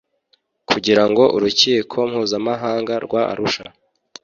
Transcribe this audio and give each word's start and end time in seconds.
kugira 0.69 1.03
ngo 1.09 1.23
urukiko 1.35 1.97
mpuzamahanga 2.09 2.93
rwa 3.05 3.21
arusha 3.31 3.65